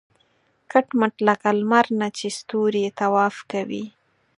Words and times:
کټ 0.71 0.87
مټ 0.99 1.13
لکه 1.27 1.49
لمر 1.59 1.85
نه 1.99 2.07
چې 2.17 2.27
ستوري 2.37 2.83
طواف 2.99 3.35
کوي. 3.51 3.85